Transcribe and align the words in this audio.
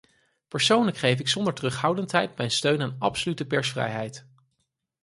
Persoonlijk 0.47 0.97
geef 0.97 1.19
ik 1.19 1.27
zonder 1.27 1.53
terughoudendheid 1.53 2.37
mijn 2.37 2.51
steun 2.51 2.81
aan 2.81 2.95
absolute 2.99 3.45
persvrijheid. 3.47 4.25